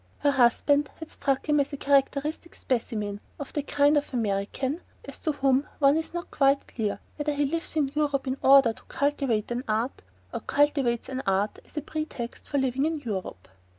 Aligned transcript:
Her 0.21 0.31
husband 0.31 0.89
had 0.97 1.11
struck 1.11 1.47
him 1.47 1.59
as 1.59 1.71
a 1.71 1.77
characteristic 1.77 2.55
specimen 2.55 3.19
of 3.39 3.53
the 3.53 3.61
kind 3.61 3.95
of 3.97 4.11
American 4.15 4.81
as 5.05 5.19
to 5.19 5.31
whom 5.33 5.67
one 5.77 5.95
is 5.95 6.11
not 6.11 6.31
quite 6.31 6.65
clear 6.67 6.99
whether 7.17 7.35
he 7.35 7.45
lives 7.45 7.75
in 7.75 7.91
Europe 7.93 8.25
in 8.25 8.37
order 8.41 8.73
to 8.73 8.83
cultivate 8.85 9.51
an 9.51 9.63
art, 9.67 10.01
or 10.33 10.39
cultivates 10.39 11.07
an 11.07 11.21
art 11.27 11.59
as 11.65 11.77
a 11.77 11.83
pretext 11.83 12.49
for 12.49 12.57
living 12.57 12.85
in 12.87 12.99
Europe. 13.01 13.47